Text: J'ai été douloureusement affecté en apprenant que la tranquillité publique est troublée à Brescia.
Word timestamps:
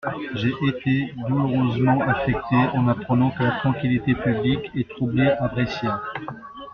J'ai 0.33 0.51
été 0.67 1.13
douloureusement 1.27 2.01
affecté 2.01 2.55
en 2.73 2.87
apprenant 2.87 3.29
que 3.29 3.43
la 3.43 3.51
tranquillité 3.59 4.15
publique 4.15 4.71
est 4.73 4.89
troublée 4.89 5.29
à 5.29 5.47
Brescia. 5.47 6.01